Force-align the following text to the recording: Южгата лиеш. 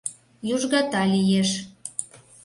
Южгата 0.53 1.01
лиеш. 1.11 1.49